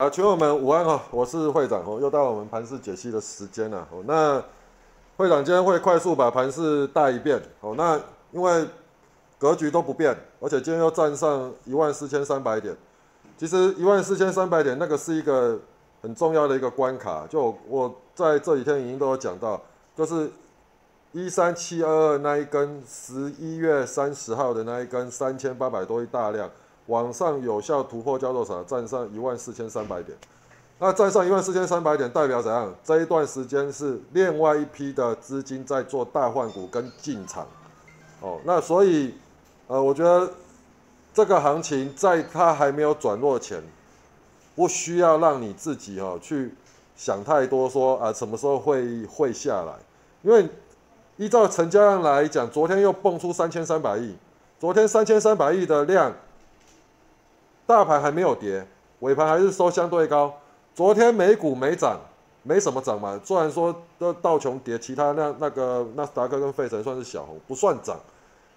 [0.00, 4.02] 啊，群友们午安哈，我是会长哦，又到我们盘市解析的时间了哦。
[4.06, 4.42] 那
[5.18, 7.74] 会长今天会快速把盘市带一遍哦。
[7.76, 8.00] 那
[8.32, 8.66] 因为
[9.38, 12.74] 格局都不变，而且今天又站上一万四千三百点。
[13.36, 15.60] 其实一万四千三百点那个是一个
[16.00, 19.60] 很重要的一个关卡，就我在这几天已经都有讲到，
[19.94, 20.30] 就是
[21.12, 26.50] 一三七二二那一根十一月三十号的那一根三千八百多亿大量。
[26.90, 28.64] 往上有效突破交多少？
[28.64, 30.18] 站上一万四千三百点，
[30.80, 32.74] 那站上一万四千三百点代表怎样？
[32.82, 37.46] 这一段时间是另外一批的资金在做大换股跟进场，
[38.20, 39.14] 哦，那所以，
[39.68, 40.28] 呃，我觉得
[41.14, 43.62] 这个行情在它还没有转弱前，
[44.56, 46.52] 不需要让你自己哦去
[46.96, 49.74] 想太多，说啊什么时候会会下来，
[50.22, 50.48] 因为
[51.18, 54.16] 依照成交量来讲，昨天又蹦出三千三百亿，
[54.58, 56.12] 昨天三千三百亿的量。
[57.70, 58.66] 大盘还没有跌，
[58.98, 60.34] 尾盘还是收相对高。
[60.74, 62.00] 昨天美股没涨，
[62.42, 63.20] 没什么涨嘛。
[63.24, 67.96] 虽然说的道琼跌，其他那那个纳斯达克跟费城算是小红，不算涨。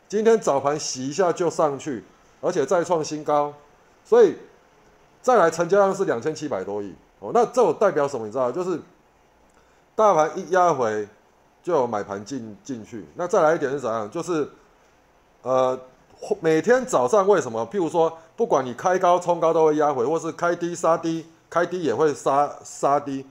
[0.09, 2.03] 今天早盘洗一下就上去，
[2.41, 3.53] 而且再创新高，
[4.03, 4.35] 所以
[5.21, 7.29] 再来成交量是两千七百多亿哦。
[7.35, 8.25] 那这代表什么？
[8.25, 8.81] 你知道，就是
[9.93, 11.07] 大盘一压回
[11.61, 13.05] 就有买盘进进去。
[13.13, 14.09] 那再来一点是怎样？
[14.09, 14.49] 就是
[15.43, 15.79] 呃。
[16.39, 17.67] 每天早上为什么？
[17.69, 23.25] 譬如说，不管你开高冲高都会压回，或是开低杀低，开低也会杀杀低，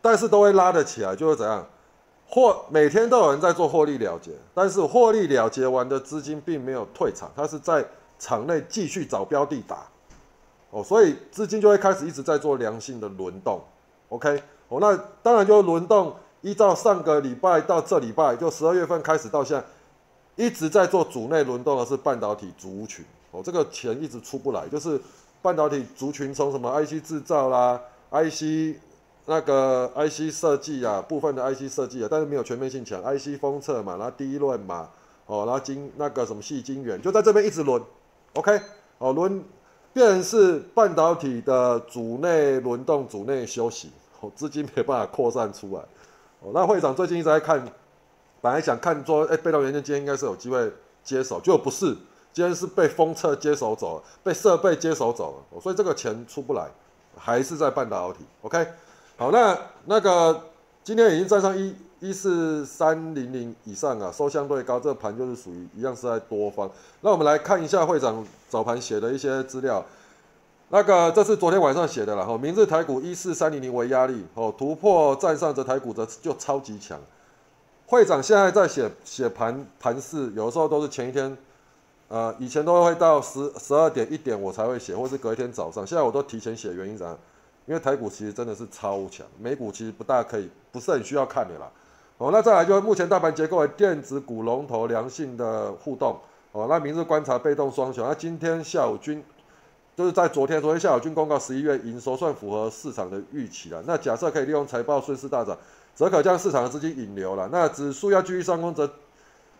[0.00, 1.66] 但是都会拉得起来，就会怎样？
[2.28, 7.84] 或每天都有人在做获利了结，但是获利了结完的资金并没有退场，它是在
[8.18, 9.86] 场内继续找标的打，
[10.70, 13.60] 哦，所以资金就会开始一直在做良性的轮动
[14.08, 19.64] ，OK，哦，那当然就轮动，依照上个礼拜到这礼拜，就十二月份开始到现在。
[20.36, 25.00] 一直在做组内轮动的是半导体族群哦，这个钱一直出不来，就是
[25.40, 27.80] 半导体族群从什么 IC 制造啦、
[28.10, 28.76] IC
[29.24, 34.88] 那个 IC 设计啊，部分的 IC 设计啊，但是没有全面性强，IC 封测嘛，然后第一轮嘛，
[35.24, 37.82] 哦，然后晶那个什么细晶圆就在这边一直轮
[38.34, 38.60] ，OK，
[38.98, 39.42] 哦轮，
[39.92, 45.80] 变成是半导体的组内轮动、组内休息，哦资金没办法扩散出来，
[46.40, 47.66] 哦那会长最近一直在看。
[48.46, 51.86] 本来想看说，哎，被动元件今天应该是有机会接手，结果不是，
[52.32, 56.68] 今天是被封测接手走了，被设备接手走了，所以这个钱出不来，
[57.18, 58.20] 还是在半导体。
[58.42, 58.64] OK，
[59.16, 60.44] 好，那那个
[60.84, 66.70] 今天已经站上一一四三零零以上啊，收相对高，这个盘就是属于一样是在多方。
[67.00, 69.84] 那我们来看一下会长早盘写的一些资料，
[70.68, 76.96] 那个这是昨天晚上写的了哈，明日台股一四三零零为压力，哦，突破站上这台股则就超级强。
[77.88, 81.36] 会长现在在写写盘盘势，有的时候都是前一天，
[82.08, 85.86] 呃，以前都会到十十二点一点我才会写，或是隔一天早上。
[85.86, 87.16] 现在我都提前写，原因啥？
[87.64, 91.70] 因为台股其实真的是超强，美股其实不大可以，不是很需要看的啦。
[92.18, 96.18] 哦，那再来就是目前大盘结构的电子股龙头良性的互动。
[96.50, 98.04] 哦，那明日观察被动双雄。
[98.04, 99.22] 那今天下午均
[99.94, 103.80] 就是在昨天，昨天下午均公告十一月营收算符合市场的预期了。
[103.86, 105.56] 那假设可以利用财报顺势大涨。
[105.96, 107.48] 则可将市场的资金引流了。
[107.50, 108.88] 那指数要继续上攻，则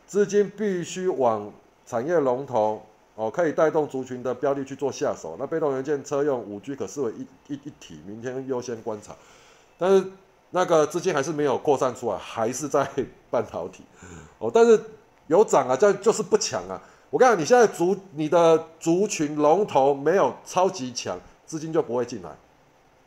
[0.07, 1.51] 资金必须往
[1.87, 5.35] 产业龙头哦，可以带动族群的标的去做下手。
[5.39, 9.17] 那被动元件、车用、五 G 可视为一一一体，明天优先观察。
[9.79, 10.05] 但是
[10.51, 12.87] 那个资金还是没有扩散出来，还是在
[13.31, 13.83] 半导体
[14.39, 14.51] 哦。
[14.53, 14.79] 但是
[15.29, 16.79] 有涨啊，但就是不强啊。
[17.09, 22.31] 我跟你，你现在族你的族群龙头没有超级强，资金就不会进来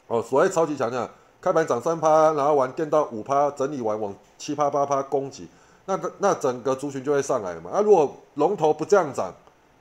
[0.08, 0.20] 哦。
[0.22, 1.08] 所谓超级强，这样。
[1.42, 5.48] 开盘涨三趴，然后玩电到五趴，整理完往七趴八趴攻击，
[5.86, 7.72] 那个那整个族群就会上来了嘛。
[7.72, 9.34] 啊，如果龙头不这样涨，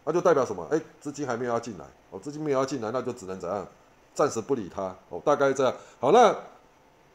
[0.05, 0.65] 那就代表什么？
[0.71, 3.67] 哎，资金还没有要进来，哦，资金没有要进来，那就只能怎样？
[4.15, 5.75] 暂时不理它，哦，大概这样。
[5.99, 6.35] 好，那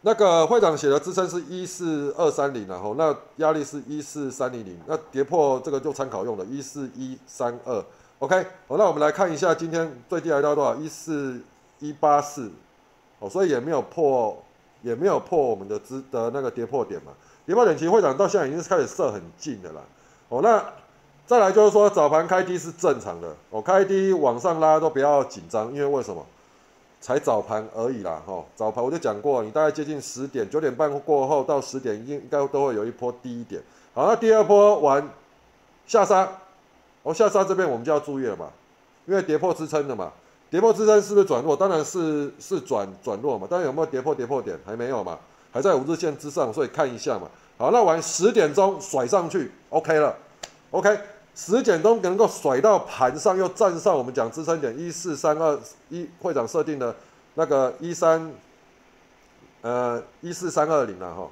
[0.02, 7.84] 那个会长写的支撑是一四二三零，然后那压力是一四三零零，那跌破这个就参考用的，一四一三二。
[8.20, 10.76] OK，好，那我们来看一下今天最低来到多少？
[10.76, 11.42] 一四
[11.80, 12.52] 一八四。
[13.24, 14.44] 哦，所以也没有破，
[14.82, 17.14] 也没有破我们的支的那个跌破点嘛。
[17.46, 19.82] 跌破点其实会长到现在已经是开始射很近的啦。
[20.28, 20.62] 哦，那
[21.26, 26.26] 再来就是说早盘开低是正常的，哦，开低往上拉都不要紧张，因为为什么？
[27.00, 33.62] 才早盘而已啦，哈，早盘我就讲过，你大概接近十点九点半过后到十点应该都会有一波低点。
[33.94, 35.10] 好，那第二波完
[35.86, 36.30] 下杀，
[37.04, 38.50] 哦，下杀这边我们就要注意了嘛，
[39.06, 40.14] 因为跌破支撑的嘛。
[40.54, 41.56] 跌破支撑是不是转弱？
[41.56, 43.48] 当然是是转转弱嘛。
[43.50, 45.18] 当然有没有跌破跌破点还没有嘛，
[45.52, 47.28] 还在五日线之上，所以看一下嘛。
[47.58, 50.16] 好，那晚十点钟甩上去，OK 了。
[50.70, 50.96] OK，
[51.34, 55.60] 十点钟能够甩到盘上，又站上我们讲支撑点一四三二
[55.90, 56.96] 一会长设定的
[57.34, 58.32] 那个一三，
[59.62, 61.32] 呃一四三二零了哈，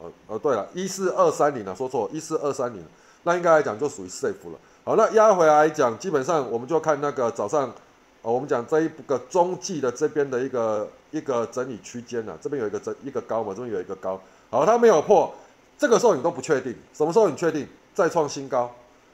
[0.00, 2.84] 哦哦对了，一四二三零了，说错，一四二三零，
[3.22, 4.58] 那应该来讲就属于 safe 了。
[4.82, 7.72] 好，那压回来讲，基本上我们就看那个早上，
[8.22, 14.20] 哦，我们讲这一个中继的这边的一个一个整理区间呐，这边有一个整一个高嘛，这边有一个高，
[14.50, 15.32] 好，它没有破，
[15.78, 18.70] 这个时候你都不确定，什么时候你确定再创新高？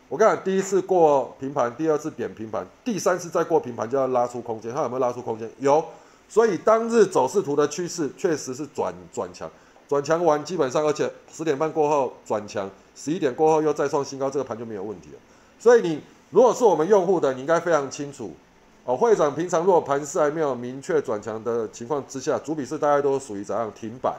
[0.09, 5.49] 我跟你讲，第一次过平盘，第二次点平盘，第三次再过平盘就要拉出空间，它有没有拉出空间？
[5.59, 5.85] 有，
[6.29, 9.49] 所以当日走势图的趋势确实是转转强，
[9.89, 15.19] 转强完基本上，而且十点半过后转强，十一点过后又再创新高，这个盘就没有问题了。
[15.59, 16.01] 所以你
[16.31, 18.33] 如果是我们用户的，你应该非常清楚
[18.87, 18.97] 哦。
[18.97, 24.17] 会长平常如果盘势还没有明确转强的情况之下，主笔是大家都属于怎样停摆？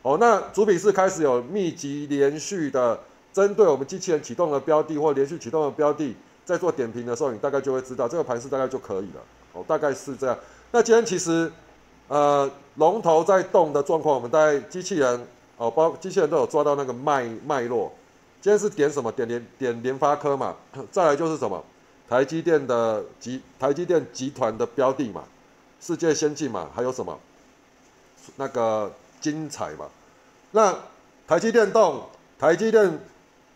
[0.00, 2.98] 哦，那主笔是开始有密集连续的。
[3.32, 9.22] 针对我们机器人启动的标的或连续启动的标的，在做点评的时候，你大概就会知道这个盘势大概就可以了。
[9.52, 10.36] 哦，大概是这样。
[10.72, 11.48] 那今天其实，
[12.08, 15.24] 呃，龙头在动的状况，我们大概机器人
[15.58, 17.92] 哦，包机器人都有抓到那个脉脉络。
[18.40, 19.12] 今天是点什么？
[19.12, 20.56] 点联点联发科嘛。
[20.90, 21.64] 再来就是什么？
[22.10, 25.22] 台积电的集台积电集团的标的嘛，
[25.80, 27.18] 世界先进嘛，还有什么？
[28.36, 29.86] 那个精彩嘛。
[30.50, 30.76] 那
[31.26, 32.02] 台积电动，
[32.38, 32.98] 台积电。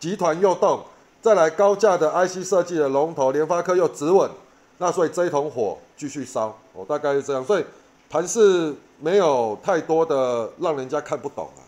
[0.01, 0.85] 集团又动，
[1.23, 4.31] 再来高价的 IC 设计的龙头联发科又止稳，
[4.77, 7.65] 那所以这一桶火继续烧，哦，大概是这样，所以
[8.11, 11.61] 盘是没有太多的让人家看不懂啊，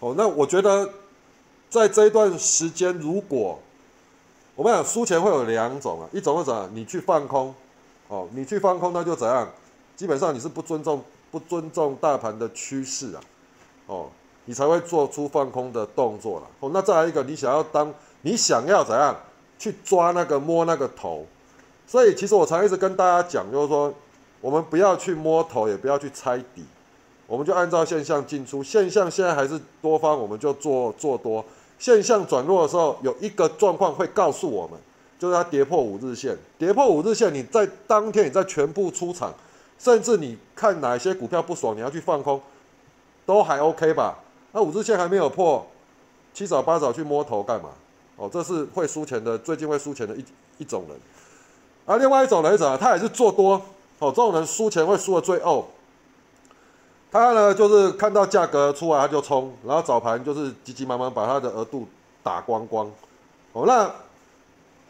[0.00, 0.88] 哦，那我觉得
[1.68, 3.58] 在这一段时间，如果
[4.56, 7.54] 我们讲输钱会有两种啊，一种是怎样，你去放空，
[8.08, 9.48] 哦，你去放空那就怎样，
[9.94, 11.00] 基本上你是不尊重
[11.30, 13.20] 不尊重大盘的趋势啊，
[13.86, 14.06] 哦。
[14.48, 16.46] 你才会做出放空的动作了。
[16.60, 17.92] 哦，那再来一个，你想要当，
[18.22, 19.12] 你想要怎样
[19.58, 21.26] 去抓那个摸那个头？
[21.84, 23.92] 所以其实我常一直跟大家讲，就是说，
[24.40, 26.64] 我们不要去摸头，也不要去猜底，
[27.26, 28.62] 我们就按照现象进出。
[28.62, 31.44] 现象现在还是多方，我们就做做多。
[31.78, 34.78] 现象转弱的时候，有一个状况会告诉我们，
[35.18, 36.36] 就是它跌破五日线。
[36.58, 39.34] 跌破五日线，你在当天你在全部出场，
[39.78, 42.40] 甚至你看哪些股票不爽，你要去放空，
[43.24, 44.18] 都还 OK 吧？
[44.52, 45.66] 那五日线还没有破，
[46.32, 47.68] 七早八早去摸头干嘛？
[48.16, 50.24] 哦，这是会输钱的，最近会输钱的一
[50.58, 50.98] 一种人。
[51.84, 53.52] 而另外一种人者，他也是做多，
[53.98, 55.64] 哦，这种人输钱会输的最哦。
[57.16, 61.86] 他呢就是看到价格出来他就冲，然后早盘就是急急忙忙把他的额度
[62.22, 62.90] 打光光。
[63.52, 63.90] 哦，那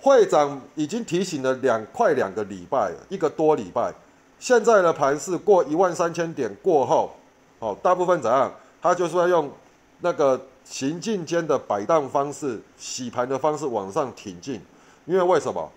[0.00, 3.92] 会长已经提醒了两快两个礼拜，一个多礼拜，
[4.38, 7.10] 现在的盘是过一万三千点过后，
[7.58, 8.52] 哦，大部分怎样？
[8.82, 9.50] 他就是要用
[10.00, 14.60] 那个行进间的摆荡方式、洗盘的方式往上挺进，
[15.06, 15.68] 因为为什么？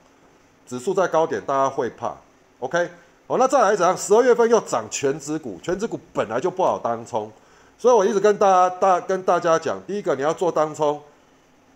[0.68, 2.16] 指数在高点，大家会怕。
[2.60, 2.90] OK，
[3.30, 3.96] 好，那再来怎样？
[3.96, 7.32] 十二月份又涨全指股，全指股本来就不好当冲，
[7.78, 11.00] 所以我一直跟大家大跟大家讲，第一个你要做当冲，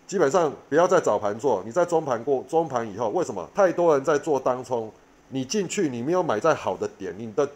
[0.04, 3.48] 基本上不要在早盘做，你在中盘过中盘以后，为什么？
[3.54, 4.90] 太多人在做当冲，
[5.28, 7.48] 你进去你没有买在好的点，你的。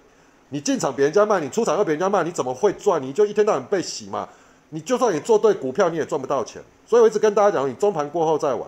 [0.51, 3.03] 你进场别人家卖，你出场要别人家卖，你怎么会赚？
[3.03, 4.27] 你就一天到晚被洗嘛。
[4.69, 6.62] 你就算你做对股票，你也赚不到钱。
[6.87, 8.63] 所以我一直跟大家讲，你中盘过后再玩。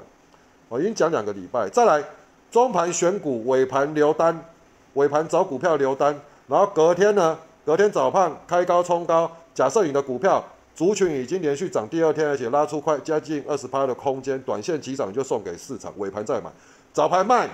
[0.69, 2.05] 我已经讲两个礼拜，再来
[2.51, 4.45] 中盘选股，尾盘留单，
[4.95, 9.31] 尾盘找股票留单，然后隔天呢，隔天早盘开高冲高。
[9.55, 10.45] 假设你的股票
[10.75, 16.51] 族群已经连续涨第二天，而且拉出快接近二十趴的空间，短线急涨就送给市场，尾盘再买，
[16.93, 17.49] 早盘卖，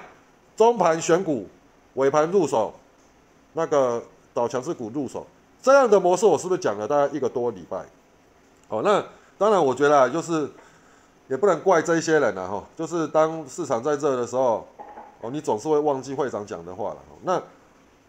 [0.56, 1.46] 中盘选股，
[1.94, 2.74] 尾盘入手，
[3.52, 4.02] 那个。
[4.36, 5.26] 找强势股入手，
[5.62, 7.78] 这样的模式我是不是讲了大概一个多礼拜？
[8.68, 9.02] 好，那
[9.38, 10.46] 当然我觉得就是
[11.26, 14.68] 也不能怪这些人了哈，就是当市场在这的时候，
[15.30, 16.96] 你总是会忘记会长讲的话了。
[17.22, 17.42] 那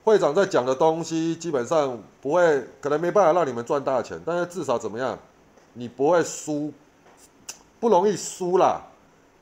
[0.03, 5.17] 会长在讲的东西基本上不会，可能没办法让你们赚大钱，但是至少怎么样，
[5.73, 6.71] 你不会输，
[7.79, 8.81] 不容易输啦。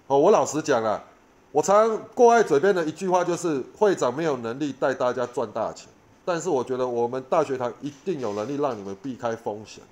[0.08, 1.04] 哦，我老实讲啊，
[1.52, 5.88] 我常挂在嘴边的一句话就是会长没有能力带大家赚大钱。
[6.28, 9.84] 但是我觉得我们大学堂一定有能力让你们避开风险，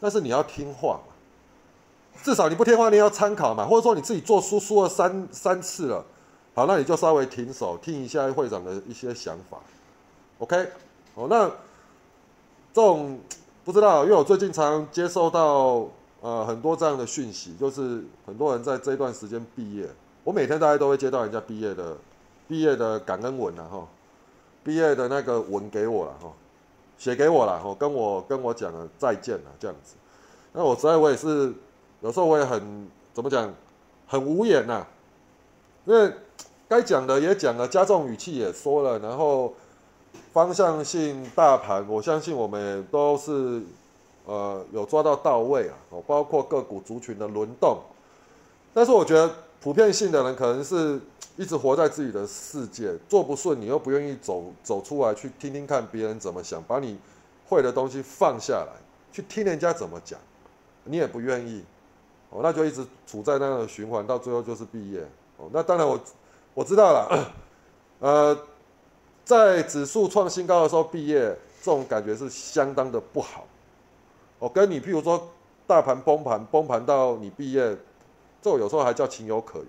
[0.00, 1.14] 但是你要听话嘛，
[2.24, 6.04] 至少你不听话，你要参考嘛，或者说你自己做书输了三三次了，
[6.60, 9.56] 好，那你就稍微停手，听一下会长的一些想法
[10.40, 10.68] ，OK，
[11.14, 11.48] 哦，那
[12.70, 13.18] 这种
[13.64, 15.88] 不知道，因为我最近常接受到
[16.20, 19.88] 呃很多这样的讯息，就是很多人在这段时间毕业，
[20.22, 21.96] 我每天大家都会接到人家毕业的
[22.46, 23.88] 毕业的感恩文啊，哈。
[24.62, 26.30] 毕业的那个文给我了哈，
[26.98, 29.94] 写给我了哈，跟我跟我讲了再见了这样子。
[30.52, 31.54] 那我实在我也是，
[32.02, 33.50] 有时候我也很怎么讲，
[34.06, 34.86] 很无言呐。
[35.86, 36.12] 因为
[36.70, 39.52] 该讲的也讲了，加重语气也说了，然后
[40.32, 43.60] 方向性大盘，我相信我们都是
[44.24, 47.80] 呃有抓到到位啊，哦，包括个股族群的轮动。
[48.72, 49.28] 但是我觉得
[49.60, 51.00] 普遍性的人可能是
[51.36, 56.96] 一直活在自己的世界，做不顺，你又不愿意走走出来去听听看别人怎么想，把你
[57.48, 58.74] 会的东西放下来，
[59.10, 60.20] 去听人家怎么讲，
[60.84, 61.64] 你也不愿意，
[62.28, 65.00] 哦，那就一直处在那样的循环，到最后就是毕业。
[65.36, 65.98] 哦，那当然我
[66.54, 67.32] 我知道了，
[68.00, 68.38] 呃，
[69.24, 73.46] 在指数创新高的时候毕业，这种感觉是相当的不好。
[74.38, 75.28] 哦，跟你譬如说
[75.66, 77.76] 大盘崩盘，崩盘到你毕业。
[78.42, 79.68] 这有时候还叫情有可原。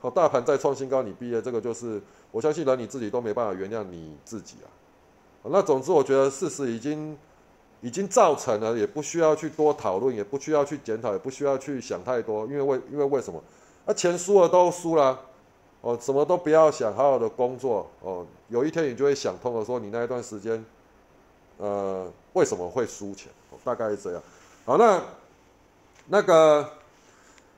[0.00, 4.66] 好，大盘再创新高，你毕业这个就是我相信连你自己都没办法原谅你自己啊。
[5.44, 7.16] 那总之，我觉得事实已经
[7.80, 12.44] 已经造成了，也不需要去多讨论，也不需要去检讨，也不需要去想太多。
[12.46, 13.40] 因为为因为为什么？
[13.86, 15.16] 那钱输了都输了，
[15.84, 18.26] 哦，什么都不要想，好好的工作哦。
[18.48, 20.64] 有一天你就会想通了，说你那一段时间，
[21.58, 23.30] 呃，为什么会输钱？
[23.50, 24.22] 哦大概是这样。
[24.64, 25.02] 好，那
[26.08, 26.66] 那个。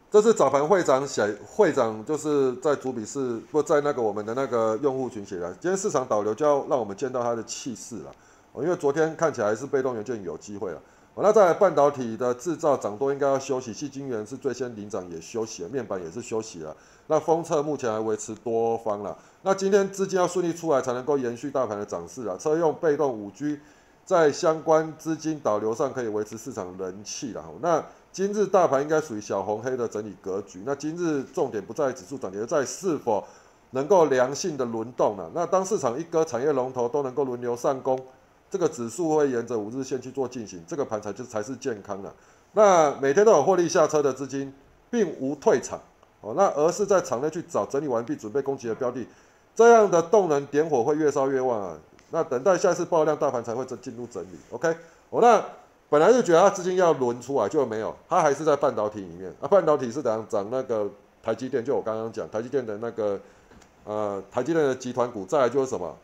[0.08, 5.52] 这是早盘会长写，会长就是在主笔是不在那个我们的那个用户群写的。
[5.54, 8.14] 今天市场导流就要让我们见到他的气势了，
[8.52, 10.80] 哦，因为昨天看起来是被动元件有机会了。
[11.16, 16.76] 哦，那在半导体的制造涨多应该要休息，细晶圆是最先领涨也休息了，面板也是休息了。
[17.06, 19.16] 那封测目前还维持多方了。
[19.40, 22.36] 那今天资金要顺利出来才能够延续大盘的涨势啊。
[22.38, 23.58] 车用被动五 G
[24.04, 27.42] 在相关资金导流上可以维持市场人气了。
[27.62, 27.82] 那
[28.12, 30.64] 今日大盘应该属于小红黑的整理格局。
[30.66, 33.24] 那今日重点不在指数涨跌，在是否
[33.70, 35.30] 能够良性的轮动了？
[35.34, 37.98] 那当市场一个产业龙头都能够轮流上攻，
[38.50, 42.12] 这个指数会沿着五日线去做进行，这个盘才就才是健康的。
[42.52, 44.52] 那每天都有获利下车的资金，
[44.90, 45.80] 并无退场
[46.20, 49.06] 哦，那而是在场内去找整理完毕准备攻击的标的，
[49.54, 51.78] 这样的动能点火会越烧越旺啊。
[52.10, 54.38] 那等待下一次爆量大盘才会进进入整理。
[54.50, 54.74] OK，
[55.10, 55.44] 哦那。
[55.88, 59.32] 本来就觉得它资金要轮出来，就没有，它还是在半导体里面。
[59.40, 60.44] 啊，半导体是怎样涨？
[60.50, 60.90] 那个
[61.22, 63.20] 台积电，就我刚刚讲，台积电的那个，
[63.84, 65.96] 呃，台积电的集团股，再来就是什么，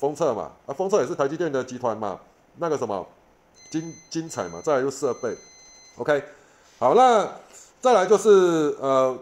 [0.00, 2.18] 封测嘛，啊，封测也是台积电的集团嘛，
[2.56, 3.06] 那个什么，
[3.70, 5.36] 精精彩嘛，再来就设备
[5.98, 6.24] ，OK，
[6.78, 7.28] 好，那
[7.80, 9.16] 再来就是呃，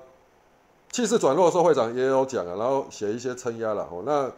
[0.92, 4.30] 气势转弱的时候，会长也有讲啊，然后写一些撑压了，哦，那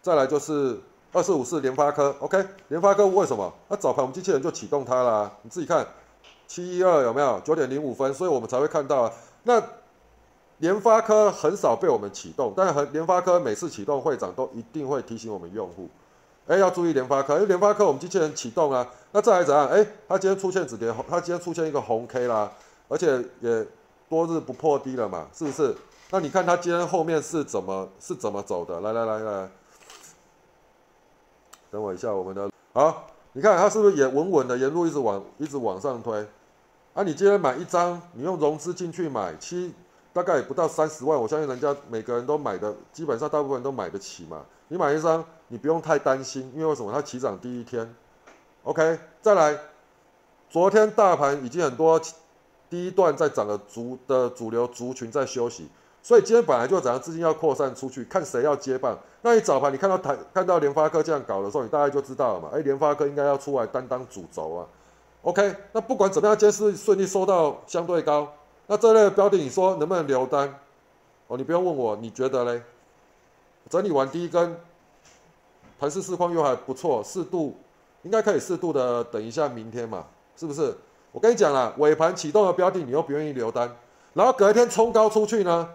[0.00, 0.80] 再来就是。
[1.10, 3.50] 二四五四联发科，OK，联发科为什么？
[3.68, 5.84] 那早盘我们机器人就启动它啦，你自己看，
[6.46, 7.40] 七一二有没有？
[7.40, 9.12] 九点零五分，所以我们才会看到啊。
[9.44, 9.58] 那
[10.58, 15.88] 联发科很少被我们启动，但是联发科每次启动，会长都一定会提醒我们用户，
[16.46, 19.68] 哎，要注意联发科，因为联发科我们机器人启动啊，那再来怎样？
[19.68, 22.50] 哎，它今天出现止跌，它今天出现一个红 K 啦，
[22.88, 23.66] 而且也
[24.08, 25.74] 多日不破低了嘛，是不是？
[26.10, 28.80] 那你看它今天后面是怎么是怎么走的？
[28.80, 29.48] 来来来来。
[31.70, 36.26] 等我一下，我们的好，你看它是不是也稳稳的沿路一直往一直往上推？
[36.94, 39.74] 啊，你今天买一张，你用融资进去买，七
[40.18, 44.44] 大概也不到三十万，我相信人家每个人都买的，基本上大部分人都买得起嘛。
[44.66, 46.90] 你买一张，你不用太担心，因为为什么？
[46.92, 47.94] 它起涨第一天
[48.64, 49.56] ，OK，再来，
[50.50, 52.00] 昨天大盘已经很多
[52.68, 55.68] 第一段在涨的主的主流族群在休息。
[56.02, 58.98] 所以今天本来就怎样资金要扩散出去，看谁要接棒。
[59.22, 62.48] 那你早盘你看到台看到联发科这样搞的时候，你大概就知道了嘛。
[62.52, 64.66] 哎，联发科应该要出来担当主轴啊。
[65.22, 68.26] OK，那不管怎么样，今天是顺利收到相对高。
[68.68, 70.54] 那这类标的，你说能不能留单？
[71.26, 72.62] 哦，你不用问我，你觉得嘞？
[73.70, 74.60] 整理完第一根，
[75.80, 77.56] 盘势市况又还不错，适度
[78.02, 80.04] 应该可以适度的等一下明天嘛，
[80.36, 80.76] 是不是？
[81.12, 83.74] 我跟你讲了，尾盘启动的标的，你又不愿意留单，
[84.12, 85.70] 然后隔一天冲高出去呢？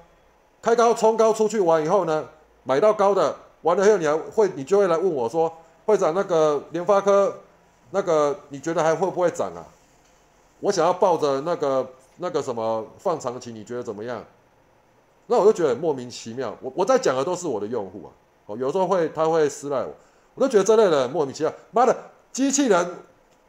[0.61, 2.29] 开高冲高出去完以后呢，
[2.63, 5.51] 买到高的完了以后，你还会你就会来问我说，
[5.87, 7.35] 会长那个联发科，
[7.89, 9.65] 那个你觉得还会不会涨啊？
[10.59, 11.85] 我想要抱着那个
[12.17, 14.23] 那个什么放长期，你觉得怎么样？
[15.27, 16.55] 那我就觉得很莫名其妙。
[16.61, 18.09] 我我在讲的都是我的用户啊，
[18.47, 19.93] 哦，有时候会他会私赖我，
[20.35, 21.53] 我都觉得这类人莫名其妙。
[21.71, 21.95] 妈的，
[22.31, 22.95] 机器人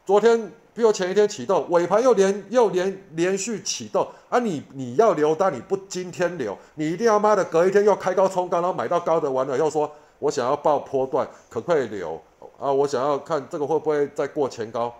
[0.04, 0.52] 昨天。
[0.75, 4.40] 比如前一天启动，尾盘又连又连连续启动啊！
[4.40, 12.21] 你你要留单，你不今天留，你一定要妈的隔一天又开高冲高，然后买到高的完了又说，我想要爆波段，可不可以留
[12.59, 12.73] 啊？
[12.73, 14.92] 我想要看这个会不会再过前高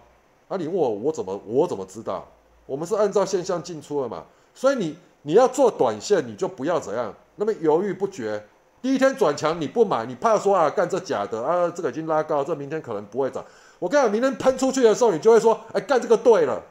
[0.47, 0.57] 啊？
[0.57, 2.25] 你问我，我怎么我怎么知道？
[2.67, 8.47] 我们是按照现象进出的嘛，所以你你要做短线，你就不要怎样，那么犹豫不决。
[8.81, 13.45] 第一天转强你不买，你怕说啊，干这假的啊，这个已经拉高，这明天可能不会涨。
[13.79, 16.63] 我跟你讲，明天喷出去的时候，你就会说：“哎，干这个对了。”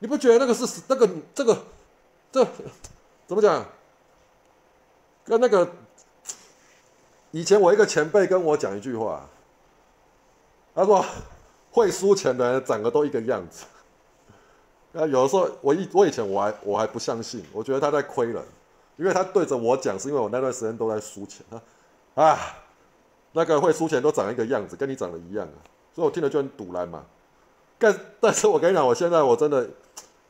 [0.00, 1.56] 你不觉得那个是那个这个
[2.30, 2.46] 这
[3.26, 3.64] 怎么讲？
[5.24, 5.66] 跟那个
[7.30, 9.26] 以前我一个前辈跟我讲一句话，
[10.74, 11.02] 他说
[11.70, 13.64] 会输钱的人长得都一个样子。
[14.96, 18.40] 那，有的时候我以我以前我还我还不相信，我觉得他在亏人，
[18.96, 21.58] 因为他对着我讲，是因为我那段时间都在输钱啊
[22.14, 22.38] 啊，
[23.32, 25.58] 那个会输钱都长一个样子，跟你长得一样啊，
[25.92, 27.04] 所以我听了就很堵然嘛。
[27.76, 29.64] 但但是我跟你讲，我现在我真的，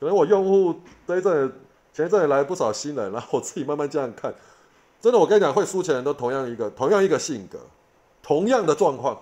[0.01, 0.75] 可能我用户
[1.07, 1.53] 这一阵
[1.93, 4.35] 前一阵也来不少新人，然后我自己慢慢这样看，
[4.99, 7.59] 真的我跟你讲，会输钱人都同样一个同样一个性格，
[8.23, 9.21] 同样的状况，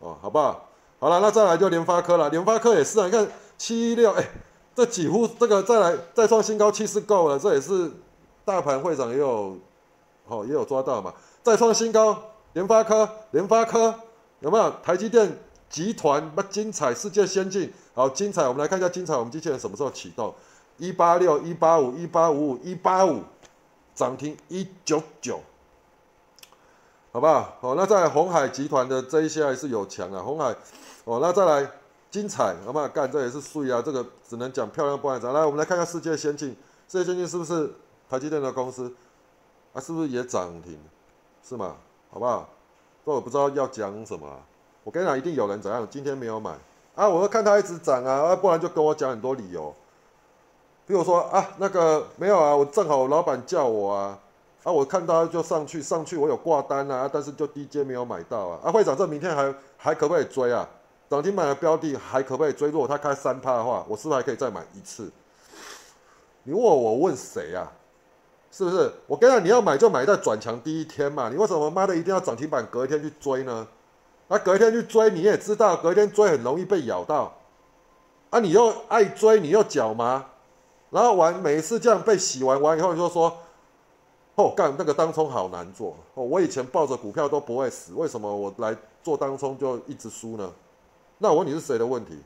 [0.00, 0.68] 哦，好不好？
[0.98, 3.24] 好了，那再来就联发科了，联发科也是啊，你看
[3.56, 4.28] 七六哎。
[4.76, 7.90] 这几乎这个再来再创新高气势够了，这也是
[8.44, 9.56] 大盘会长也有，
[10.26, 11.14] 好也有抓到嘛。
[11.42, 13.94] 再创新高，联发科，联发科
[14.40, 14.70] 有没有？
[14.84, 15.38] 台积电
[15.70, 18.46] 集团不精彩，世界先进，好精彩。
[18.46, 20.34] 我们来看一下精彩，我们机器人什么时候启动？
[20.76, 23.22] 一八六、一八五、一八五五、一八五，
[23.94, 25.40] 涨停一九九，
[27.12, 27.56] 好不好？
[27.62, 30.54] 好，那在红海集团的这一些还是有强啊，红海，
[31.04, 31.66] 哦，那再来。
[32.16, 32.88] 精彩，好不好？
[32.88, 33.82] 干，这也是输啊！
[33.84, 35.34] 这个只能讲漂亮不敢讲。
[35.34, 36.48] 来，我们来看看世界先进，
[36.88, 37.70] 世界先进是不是
[38.08, 38.90] 台积电的公司？
[39.74, 40.80] 啊，是不是也涨停？
[41.46, 41.76] 是吗？
[42.10, 42.48] 好不好？
[43.04, 44.40] 这我不知道要讲什么啊。
[44.82, 45.86] 我跟你讲，一定有人怎样？
[45.90, 46.52] 今天没有买
[46.94, 47.06] 啊！
[47.06, 49.74] 我要看它一直涨啊，不然就跟我讲很多理由。
[50.86, 54.18] 比如说啊，那个没有啊，我正好老板叫我啊，
[54.62, 58.60] 啊，我看到就上去，上去我有挂单啊，但是就低阶没有买到啊。
[58.64, 60.66] 啊，会长，这明天还还可不可以追啊？
[61.08, 62.68] 涨停板的标的还可不可以追？
[62.70, 65.10] 如果它开三趴的话，我是不是还可以再买一次？
[66.42, 67.70] 你问我，我问谁啊？
[68.50, 68.90] 是不是？
[69.06, 71.28] 我跟你讲，你要买就买在转强第一天嘛。
[71.28, 73.66] 你为什么妈的一定要涨停板隔一天去追呢？
[74.28, 77.32] 那隔一天去追，你也知道隔一天追很容易被咬到。
[78.30, 80.24] 啊，你又爱追，你又脚麻，
[80.90, 83.36] 然后完每一次这样被洗完完以后，你就说：
[84.34, 85.96] 哦，干那个当冲好难做。
[86.14, 90.50] 哦，我以前抱着股票都不会死，为什么我来做当冲就一直输呢？
[91.18, 92.18] 那我问你是谁的问题？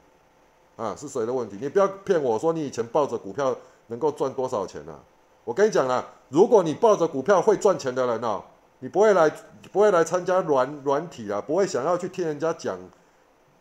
[0.77, 1.59] 啊，是谁的问题？
[1.61, 3.55] 你不要骗我说你以前抱着股票
[3.89, 4.99] 能够赚多少钱呢？
[5.45, 8.43] 我跟你讲啦，如果你抱着股票会赚钱的人哦，
[8.79, 9.31] 你不会来
[9.73, 12.79] 不会来参加软软体啊，不会想要去听人家讲，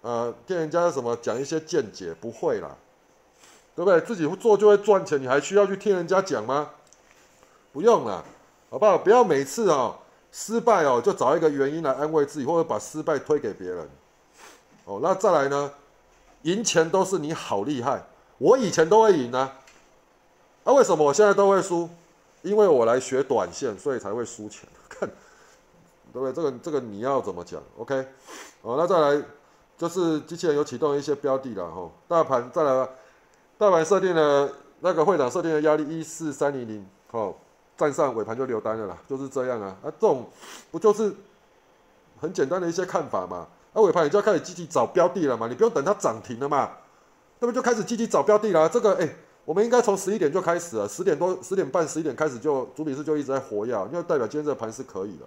[0.02, 2.76] 呃，听人家什么讲一些见解，不会啦，
[3.76, 4.00] 对不对？
[4.02, 6.70] 自己做就会赚钱，你还需要去听人家讲吗？
[7.74, 8.24] 不用啦，
[8.70, 8.98] 好不好？
[8.98, 9.98] 不要每次哦
[10.32, 13.90] 失败哦就找一个原因来安慰自己，或者把失败推给别人。
[14.90, 15.72] 哦，那再来呢？
[16.44, 18.02] 赢钱都是你好厉害，
[18.40, 19.54] 我以前都会赢啊。
[20.64, 21.88] 啊，为什么我现在都会输？
[22.42, 24.68] 因为我来学短线，所以才会输钱。
[24.90, 25.08] 看，
[26.12, 26.34] 对不对？
[26.34, 28.08] 这个这个你要怎么讲？OK？
[28.64, 29.24] 哦，那再来
[29.78, 31.92] 就是机器人有启动一些标的了哈。
[32.08, 32.90] 大盘再来，
[33.60, 34.50] 大盘设定了
[34.80, 37.36] 那个会长设定的压力一四三零零，好，
[37.78, 39.78] 站上尾盘就留单了啦，就是这样啊。
[39.84, 40.28] 啊，这种
[40.72, 41.14] 不就是
[42.20, 43.46] 很简单的一些看法嘛？
[43.74, 46.72] 那尾盘你就要开始积极找标的了嘛，你不用等它涨停了嘛，
[47.40, 48.68] 那么就开始积极找标的了。
[48.68, 49.08] 这个哎，
[49.46, 55.26] 我们应该从十一点就开始了，十点多、十点半、十一点开始就主笔是就一直在活跃，因为代表今天这个盘是可以的。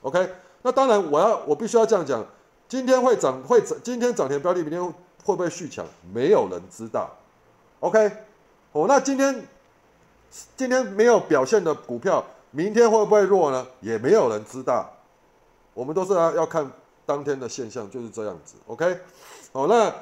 [0.00, 0.26] OK，
[0.62, 2.24] 那当然我要我必须要这样讲，
[2.66, 4.92] 今天会涨会涨，今天涨停标的，明天会
[5.24, 5.84] 不会续强，
[6.14, 7.14] 没有人知道。
[7.80, 8.10] OK，
[8.72, 9.46] 哦，那今天
[10.56, 13.66] 今天没有表现的股票，明天会不会弱呢？
[13.80, 14.90] 也没有人知道。
[15.74, 16.70] 我们都是要要看。
[17.06, 18.98] 当天的现象就是这样子，OK，
[19.52, 19.94] 好，那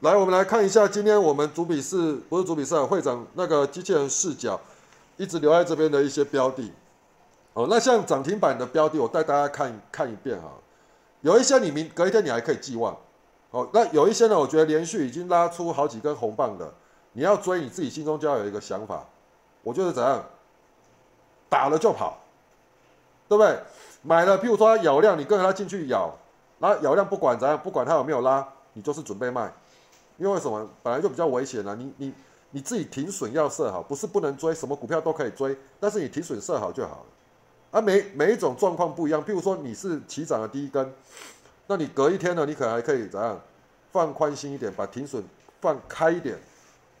[0.00, 4.58] 来我们来看一下，今天我们主笔是不是主笔是会长那个机器人视角
[5.16, 6.72] 一直留在这边的一些标的，
[7.52, 10.52] 哦，那像涨停板的标的，我带大家看看一遍哈，
[11.20, 12.96] 有一些你明隔一天你还可以寄望，
[13.50, 16.72] 哦，那有一些呢，我觉得连续已经拉出好几根红棒的，
[17.12, 19.04] 你要追，你自己心中就要有一个想法，
[19.62, 20.24] 我就是怎样
[21.48, 22.16] 打了就跑，
[23.28, 23.58] 对不对？
[24.02, 26.10] 买了，譬如说它咬量，你跟着它进去咬，
[26.58, 29.52] 那咬量不管怎样，不管它有没有拉，你就是准备卖，
[30.16, 30.66] 因为什么？
[30.82, 32.12] 本来就比较危险啊，你你
[32.50, 37.06] 你自己停损要设好，不是不能追，什么股票都可以追，但是你停损设好就好了。
[37.72, 40.92] 啊，每每一种状况不一样，譬如说你是起涨的第一根，
[41.66, 43.40] 那你隔一天呢，你可能还可以怎样
[43.92, 45.22] 放宽心一点，把停损
[45.60, 46.36] 放开一点，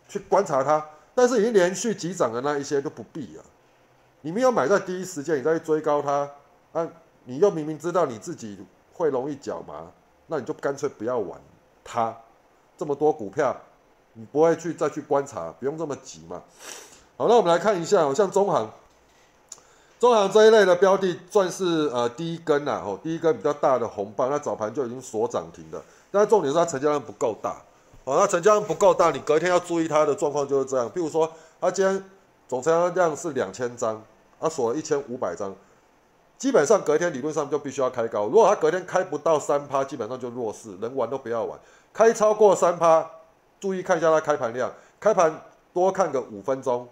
[0.08, 0.86] 去观察它。
[1.14, 3.42] 但是已经连续急涨的那一些就不必了，
[4.20, 6.30] 你没有买在第一时间，你再去追高它。
[6.72, 6.86] 啊，
[7.24, 8.58] 你又明明知道你自己
[8.92, 9.86] 会容易脚麻，
[10.26, 11.40] 那你就干脆不要玩
[11.82, 12.16] 它。
[12.78, 13.54] 这么多股票，
[14.14, 16.42] 你不会去再去观察，不用这么急嘛。
[17.16, 18.70] 好，那我们来看一下，像中行，
[19.98, 25.82] 中行这一类的标的算是呃第一根呐，哦，第一根比较大的红棒，那早盘就已经锁涨停的。
[26.10, 27.60] 但重点是它成交量不够大，
[28.04, 30.88] 哦，那成交量不够大，你隔天要注意它的状况就是这样。
[30.90, 31.30] 譬如说，
[31.60, 32.02] 它今天
[32.48, 34.02] 总成交量是两千张，
[34.40, 35.54] 它锁了一千五百张。
[36.40, 38.24] 基本上隔天理论上就必须要开高。
[38.24, 41.56] 如果它隔天开不到三趴，基本上就弱势，能玩都不要玩。
[41.92, 43.06] 开超过三趴，
[43.60, 45.30] 注意看一下它开盘量，开盘
[45.74, 46.88] 多看个五分钟，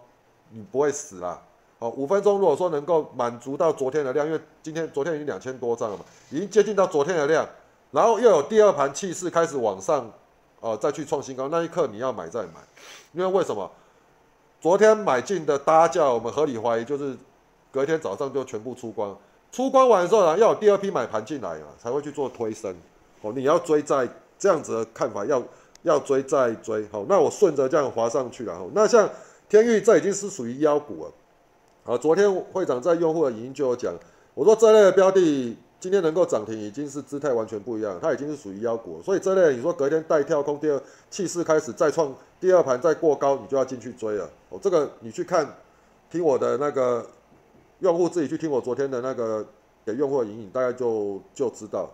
[0.51, 1.41] 你不会死啦。
[1.79, 7.49] 好，五分钟如果说能够满足到昨天的量，因为今天昨天已经两千多张了嘛，已经接近到昨天的量，
[7.91, 10.13] 然后又有第二盘气势开始往上，
[10.61, 12.61] 呃，再去创新高，那一刻你要买再买，
[13.13, 13.71] 因为为什么？
[14.61, 17.17] 昨天买进的搭价，我们合理怀疑就是
[17.73, 19.17] 隔天早上就全部出光，
[19.51, 22.75] 出关完之后呢，要有第二批买盘进来啊，才会去做推升。
[23.23, 24.09] 哦，你要追在
[24.39, 25.43] 这样子的看法，要
[25.83, 26.87] 要追再追。
[26.93, 28.71] 好，那我顺着这样滑上去了。
[28.75, 29.09] 那像
[29.49, 31.13] 天域这已经是属于妖股了。
[31.85, 33.95] 啊，昨天会长在用户的语音就有讲，
[34.35, 44.29] 我说这类的标的今天能够涨停，已经是姿态完全不一样，它已经是属于妖股，所以这类你说隔天带跳空，第二气势开始再创第二盘再过高，你就要进去追了。
[44.51, 45.49] 哦，这个你去看，
[46.11, 47.07] 听我的那个
[47.81, 49.47] 用户自己去听我昨天的那个
[49.85, 51.91] 给用户的引引，大概就就知道。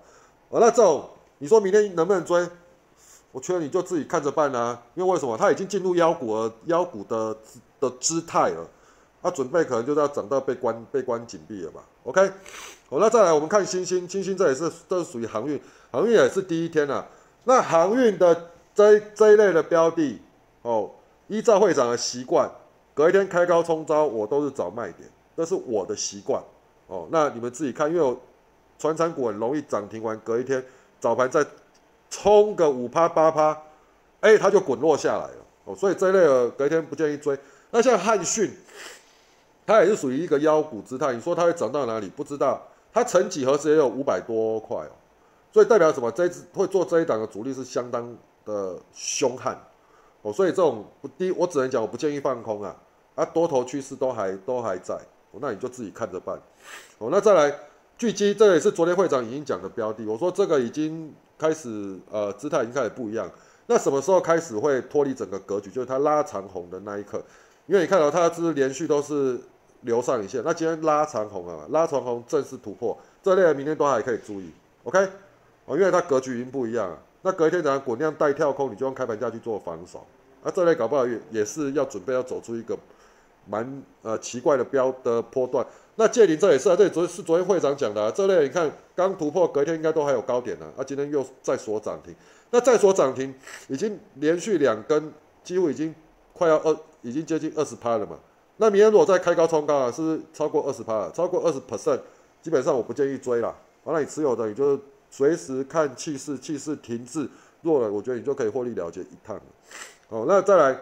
[0.49, 2.47] 哦，那这种你说明天能不能追？
[3.33, 5.37] 我劝你就自己看着办啊，因为为什么？
[5.37, 7.37] 它已经进入妖股了，妖股的
[7.81, 8.65] 的姿态了。
[9.21, 12.31] 它准备可能就是要涨到被关被关紧闭了吧？OK，
[12.91, 15.59] 好，那再来我们看星星，星星这也是这是属于航运，
[15.91, 17.07] 航运也是第一天啊。
[17.45, 20.21] 那航运的这这一类的标的
[20.61, 20.91] 哦，
[21.29, 22.51] 依照会长的习惯，
[22.93, 26.43] 隔一天开高冲高，我都是找卖点，这是我的习惯
[26.87, 27.09] 哦。
[27.11, 28.19] 那你们自己看，因为我
[28.79, 30.65] 船产股很容易涨停完，隔一天
[31.01, 31.45] 早盘再
[32.11, 33.63] 冲个五趴八趴，
[34.21, 35.75] 哎，它就滚落下来了哦。
[35.75, 37.39] 所以这一类的隔一天不建议追。
[37.71, 38.51] 那像汉讯。
[39.67, 42.07] 它也是属于一个妖股姿态，你说它会涨到哪里？
[42.07, 42.61] 不知道。
[42.93, 44.93] 它成几何时也有五百多块哦，
[45.51, 46.13] 所以代表什么？
[46.13, 49.59] 这一支会做这一档的主力是相当的凶悍
[50.21, 52.77] 哦，所以这种不低，我只能讲我不建议放空啊。
[53.15, 54.99] 啊，多头趋势都还都还在，
[55.41, 56.41] 那你就自己看着办
[56.99, 57.09] 哦。
[57.11, 57.55] 那再来
[57.97, 63.31] 巨基，这也是昨天会长已经讲的标的，我说这个已经开始呃姿态已经开始不一样。
[63.67, 65.71] 那什么时候开始会脱离整个格局？
[65.71, 67.23] 就是它拉长红的那一刻，
[67.67, 69.41] 因为你看到它是连续都是。
[69.85, 74.51] 留上影线，那今天拉长红啊，拉长红正式突破，这类的明天都还可以注意
[74.85, 74.99] ，OK，
[75.67, 80.07] 哦，因为它格局已经不一样了，那隔一天早上滚量带跳空，你就用开盘价去做防守，
[80.43, 82.75] 啊，这类搞不好也也是要准备要走出一个
[83.49, 92.15] 蛮呃奇怪的标的波段，那借林这也是啊，这昨是昨天会长讲的，这类你看刚突破，隔天应该都还有高点呢，啊，今天又再锁涨停，
[92.51, 93.35] 那再锁涨停，
[93.69, 95.95] 已经连续两根，几乎已经
[96.33, 98.19] 快要二，已经接近二十趴了嘛。
[98.57, 101.11] 那明天如果再开高冲高啊，是超过二十趴？
[101.11, 102.01] 超过二十 percent，
[102.41, 103.55] 基本上我不建议追了。
[103.83, 104.79] 完了，你持有的，你就
[105.11, 107.29] 随时看气势，气势停滞
[107.63, 109.41] 弱了，我觉得你就可以获利了结一趟。
[110.09, 110.79] 好，那再来，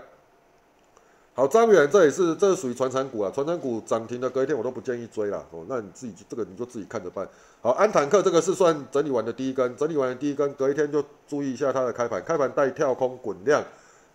[1.35, 5.42] 好张远，这也是这是属于传产股啊，传产股涨停的隔一天我都不建议追了。
[5.51, 7.27] 哦，那你自己这个你就自己看着办。
[7.62, 13.64] 好，安坦克这个是算整理完的第一根，整理完的第一根，隔一天就注意一下它的开盘，开盘带跳空滚量，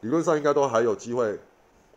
[0.02, 1.40] 理论上应该都还有机会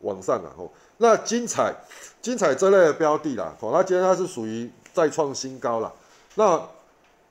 [0.00, 0.50] 往上啊。
[0.56, 0.70] 哦。
[0.96, 1.74] 那精彩，
[2.22, 5.92] 精彩这类的标的啦，哦，那今天它是属于再创新高了。
[6.36, 6.58] 那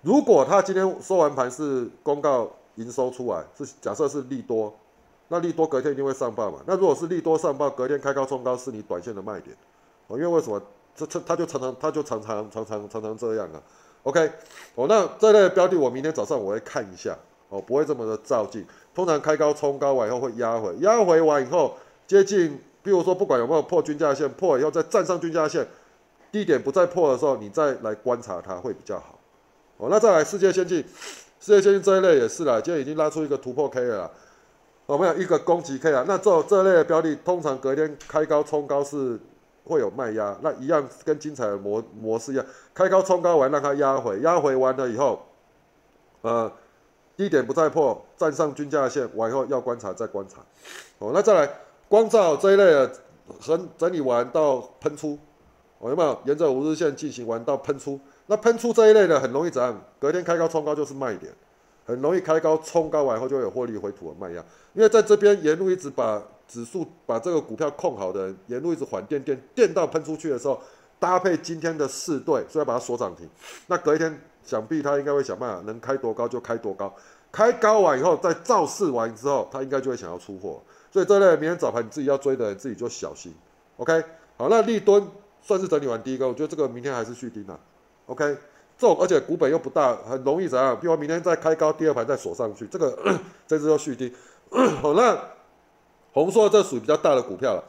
[0.04, 4.71] 如果它今天收完盘是公告营收出来，是假设是利多，
[5.29, 6.59] 那利多隔天一定会上报嘛？
[6.67, 9.55] 那如果是利多上报，隔天开高冲高是你短线的卖点
[10.07, 10.61] 哦，因为为什么？
[10.95, 13.61] 这这它就常常它就常常常常常常这样啊。
[14.03, 14.31] OK，
[14.75, 18.65] 哦，那这类的标的我明天早上我会看一下哦，不会这么的照进。
[18.93, 22.59] 通常开高冲高完以后会压回，压回完以后接近。
[22.81, 25.67] 比如说，不管有没有破均价线，破以后再站上均价线，
[26.31, 29.19] 低点不再破的时候，你再来观察它会比较好。
[29.75, 30.77] 哦，那再来世界先进，
[31.41, 34.09] 世界先进这一类也是啦，今天已经拉出一个突破 K 了，
[34.89, 36.04] 我们有一个攻击 K 啊？
[36.08, 39.19] 那这这类的标的，通常隔天开高冲高是
[39.63, 45.23] 会有卖压，那一样跟精彩的模模式一样，开高冲高完让它压回，压回完了以后，
[46.21, 46.52] 呃，
[47.15, 50.39] 低点不再破，站上均价线完以后要观察再观察。
[50.97, 51.47] 哦，那再来。
[51.88, 52.91] 光照这一类的，
[53.41, 55.17] 很整理完到喷出，
[55.82, 57.99] 有没有沿着五日线进行完到喷出？
[58.28, 59.75] 那喷出这一类的很容易怎样？
[59.99, 61.34] 隔天开高冲高就是卖点，
[61.89, 64.45] 很容易开高冲高完以后就有获利回吐的卖压。
[64.73, 70.62] 因为在这边沿路一直把指数把这个股票控好的，沿路一直缓电电电到喷出去的时候，
[70.99, 73.28] 搭配今天的四对，所以把它锁涨停。
[73.65, 76.93] 那隔一天想必他应该会想办法能开多高就开多高，
[77.32, 80.62] 开高完以后再造势完之后，他应该就会想要出货。
[80.91, 83.34] 所以这类明天早盘你自己要追的人自己就小心
[83.78, 84.04] ，OK？
[84.38, 85.08] 好，那立敦
[85.41, 87.60] 算是整理完第一个，我觉得这个明天还是续盯啊
[88.06, 88.38] ，OK？
[88.79, 90.73] 这种而且股本又不大，很容易怎样？
[90.79, 92.97] 比如明天再开高，第二盘再锁上去，这个
[93.45, 94.09] 这支要续盯。
[94.81, 95.19] 好，那
[96.13, 97.63] 红硕这属于比较大的股票了，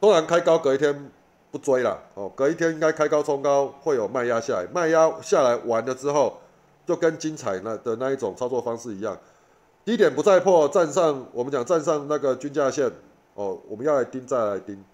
[0.00, 1.10] 突然开高隔一天
[1.50, 6.38] 不追了哦，隔一天应该开高冲高，会有卖压下来，卖压下来完了之后，
[6.86, 9.18] 就跟精彩那的那一种操作方式一样，
[9.84, 12.88] 低点不再破，站上我们讲站上那个均价线
[13.34, 14.84] 哦，我们要来盯再来盯。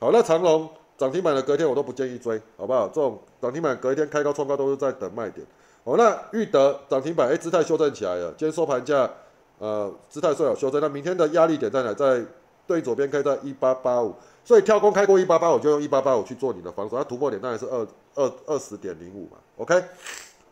[0.00, 2.86] 好，那长龙涨停板的隔天我都不建议追，好不好？
[2.88, 5.46] 这种涨停板隔一天开高冲高都是在等卖点。
[5.84, 9.10] 哦，那裕德涨停板，哎，姿态修正起来了，今天收盘价，
[9.58, 11.92] 呃，姿态虽有修正，那明天的压力点在哪？
[11.92, 12.22] 在
[12.66, 14.14] 对左边开在一八八五。
[14.44, 16.96] 所以跳空开过一八八五，就用一八八五去做你的防守。
[16.96, 19.38] 它突破点当然是二二二十点零五嘛。
[19.56, 19.74] OK，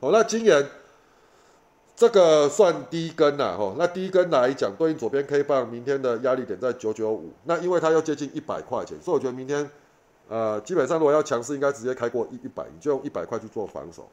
[0.00, 0.66] 好，那今年
[1.94, 7.32] 这个算低根呐，吼，那低根来讲，对应左边 K 棒，明天的压力点在九九五。
[7.44, 9.70] 那因为它要接近一百块钱，所以我觉得明天
[10.32, 14.08] 呃，基本上如果要强势，应该直接开过一一百，你就用一百块去做防守，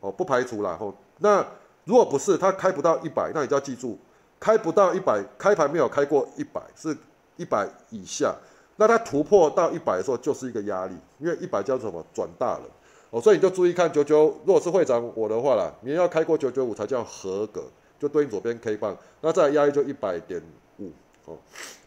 [0.00, 0.76] 哦，不排除啦。
[0.76, 1.46] 吼，那
[1.84, 3.96] 如果不是它开不到一百，那你就要记住，
[4.40, 6.96] 开不到一百，开盘没有开过一百，是
[7.36, 8.34] 一百以下。
[8.78, 12.64] 那它突破到一百的时候，就是一个压力，因为一百叫做什么转大了
[13.10, 17.62] 哦，所以你就注意看九九，如果是会长我的话啦，你要开过九九五才叫合格，
[17.96, 20.42] 就对应左边 K 棒，那再压力就一百点
[20.80, 20.90] 五
[21.26, 21.36] 哦，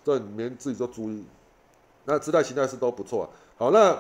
[0.06, 1.26] 这里面自己就注意。
[2.06, 3.98] 那姿态形态是都不错啊，好，那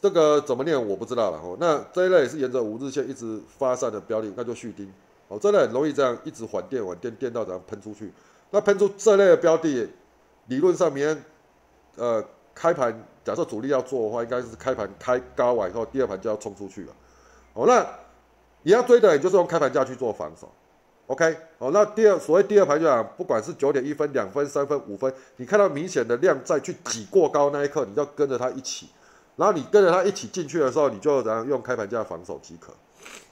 [0.00, 1.56] 这个怎么念我不知道了哦。
[1.60, 4.92] 那这一类是沿着五日线一直发散的标的，那就续盯
[5.28, 8.12] 哦，这类很容易这样一直缓电缓电电到这样喷出去，
[8.50, 9.88] 那喷出这类的标的，
[10.46, 11.24] 理论上明天。
[11.96, 16.92] 呃，开盘假设主力要做的话，应该是开盘开高完以后，第二盘就要冲出去了。
[17.54, 17.84] 哦，那
[18.62, 20.48] 你要追的，也就是用开盘价去做防守。
[21.08, 28.88] OK，哦，那第二所谓第二盘就讲，不管是九点一分、两分、三分、五分，你看到明显的量再去挤过高那一刻，你就跟着它一起。
[29.36, 32.72] 然后你跟着它一起进去的时候，你就怎样用开盘价防守即可。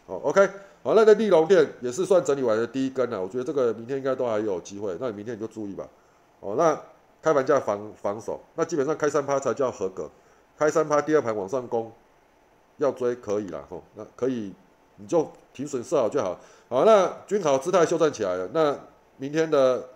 [0.07, 0.45] 哦，OK，
[0.83, 4.97] 好，那在利隆店也是算整理完的第一根了，我觉得这个明天应该都还有机会。
[5.01, 5.87] 那你明天你就注意吧。
[6.41, 6.79] 哦，那。
[7.23, 10.09] 开盘价防防守，那基本上开三趴才叫合格。
[10.57, 11.91] 开三趴，第二盘往上攻，
[12.77, 14.53] 要追可以了吼，那可以
[14.97, 16.39] 你就停损设好就好。
[16.69, 18.79] 好，那均好姿态修正起来了，那
[19.17, 19.89] 明天的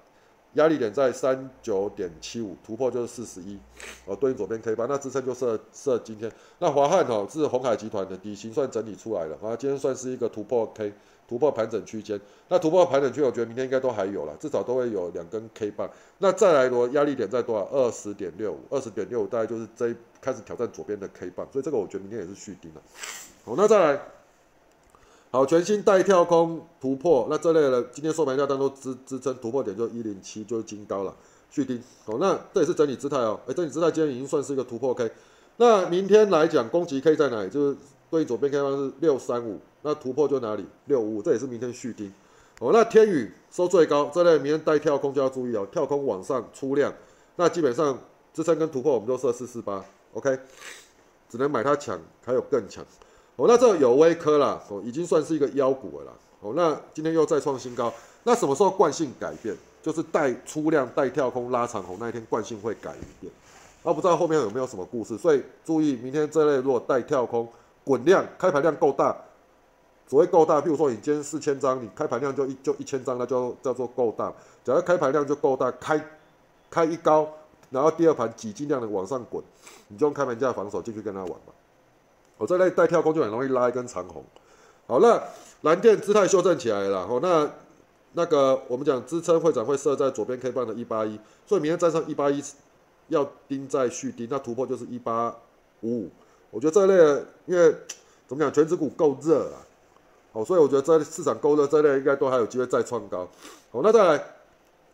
[0.54, 3.58] 压力点在三九点七五，突破就是四十一。
[4.06, 6.30] 哦，对应左边 K 八，那支撑就设设今天。
[6.58, 10.92] 那华汉哦是红海集团的底型算整理出来了，啊，今天算是一个突破 K。
[11.28, 15.88] 突破盘整区间，那突破盘整区，我觉得明天应该都还有了，至少都会有两根 K 棒。
[16.18, 17.64] 那再来的压力点在多少？
[17.66, 22.82] 二十点六五，二十点六五大概就是这开始挑战左边的 K 棒，所以这个我觉得明天也是续盯了。
[23.44, 24.00] 好，那再来，
[25.32, 31.14] 好，全新带跳空突破，那这类的今天收盘价当中支支撑突破点就一零七，就是金高了，
[31.50, 31.80] 续盯。
[32.04, 35.08] 好，那这也是整理姿态哦，哎，整理姿态今天已经算是一个突破 K。
[35.58, 37.48] 那明天来讲，攻击 K 在哪里？
[37.48, 37.76] 就是
[38.10, 39.60] 对应左边 K 方是六三五。
[39.82, 42.12] 那突破就哪里六五五，这也是明天续丁。
[42.58, 46.92] 哦，那天宇收最高，这类明天带跳空就要注意哦，跳空往上出量，
[47.36, 47.96] 那基本上
[48.34, 50.36] 支撑跟突破我们都设四四八，OK，
[51.28, 52.84] 只能买它强，还有更强。
[53.40, 56.12] 哦，那这有微科啦，哦，已经算是一个妖股了啦。
[56.40, 57.90] 哦，那今天又再创新高，
[58.24, 59.56] 那什么时候惯性改变？
[59.82, 63.32] 就是带出量带跳空拉长红那一天惯性会改变。
[63.82, 67.48] 那不知道后面有没有什么故事，所以注意明天这类如果带跳空
[67.82, 69.16] 滚量开盘量够大。
[70.06, 74.30] 所谓够大，譬如说你今天四千张，你开盘量就一就一千张，那叫叫做够大。
[74.62, 75.98] 假如开盘量就够大，开
[76.68, 77.26] 开一高，
[77.70, 79.42] 然后第二盘挤尽量的往上滚，
[79.88, 81.54] 你就用开盘价防守进去跟他玩嘛。
[82.40, 84.24] 我这类带跳空就很容易拉一根长红。
[84.86, 85.22] 好，那
[85.60, 87.06] 蓝电姿态修正起来了。
[87.06, 87.50] 哦，那
[88.14, 92.42] 那个我们讲支撑会长会设在左边 K 棒的一八一，所以明天站上一八一
[93.08, 95.36] 要盯在续盯，那突破就是一八
[95.82, 96.10] 五五。
[96.50, 97.76] 我觉得这类因为
[98.26, 99.58] 怎么讲，全指股够热了。
[100.32, 103.28] 好，所以我觉得这市场够热，这类应该都还有机会再创高。
[103.70, 104.24] 好，那再来，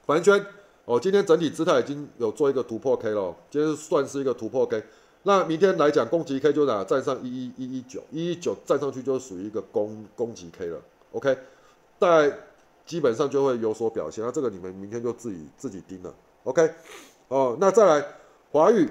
[0.05, 0.45] 反圈
[0.85, 4.83] 哦，今天整体姿态已经有做一个突破 K 了，今天算是一个突破 K。
[5.27, 10.81] 那明天来讲，攻击 K 就哪站上一一一一九一一九站上去就属于一个攻攻击 K 了。
[11.11, 11.37] OK，
[11.99, 12.33] 但
[12.87, 14.25] 基本上就会有所表现。
[14.25, 16.15] 那这个你们明天就自己自己盯了。
[16.45, 16.71] OK，
[17.27, 18.07] 哦，那再来
[18.53, 18.89] 华宇。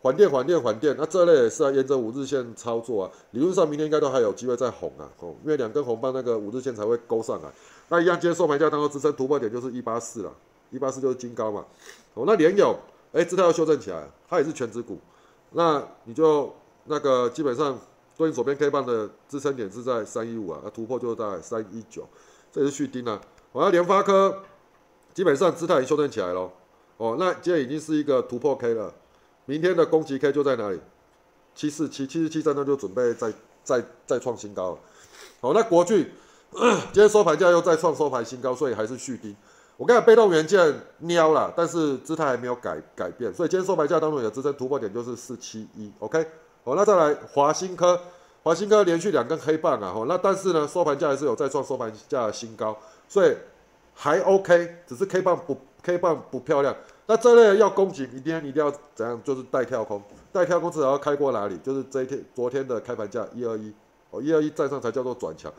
[0.00, 7.48] 缓电，缓电，缓电，那这类也是要，沿着五日线操作啊，理论上明天应该都还有机会再红啊，哦，因为两根红棒那个五日线才会勾上来。
[7.88, 10.32] 那一样，今天收盘价当中支撑突破点就是一八四了，
[10.70, 11.64] 一八四就是金高嘛。
[12.14, 12.78] 哦，那联友，
[13.12, 14.96] 哎，姿态要修正起来，它也是全指股，
[15.56, 17.78] 那你就那个基本上
[18.14, 22.06] 对应左边 K 棒的支撑点是在三一五啊，那突破就在三一九，
[22.52, 23.18] 这也是续盯啊。
[23.52, 24.42] 我要联发科，
[25.14, 26.52] 基本上姿态已经修正起来了，
[26.98, 28.92] 哦，那今天已经是一个突破 K 了。
[29.46, 30.78] 明天的攻击 K 就在哪里？
[31.54, 33.32] 七四七七四七三，那就准备再
[33.64, 34.78] 再再创新高了。
[35.40, 36.12] 好，那国巨
[36.92, 39.34] 今天收盘价又再创收盘新高，所以还是续低。
[39.76, 40.58] 我看被动元件
[41.02, 46.26] 蔫了，但是姿态还没有改改变，所以今天收盘价当中有支撑突破点就是四七一，OK。
[46.64, 48.00] 哦，那再来华新科，
[48.42, 53.36] 华新科连续两根黑棒啊，哦，那但是呢，收盘价还是有再创收盘价的新高，所以
[53.94, 56.74] 还 OK，只是 K 棒不 K 棒不漂亮。
[57.06, 59.20] 那这类要攻击，一定一定要怎样？
[59.22, 61.58] 就是带跳空，带跳空至少要开过哪里？
[61.58, 63.72] 就是这一天昨天的开盘价一二一，
[64.10, 65.52] 哦，一二一站上才叫做转强，